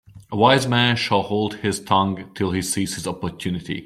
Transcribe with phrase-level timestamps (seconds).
[0.31, 3.79] A wise man shall hold his tongue till he sees his opportunity.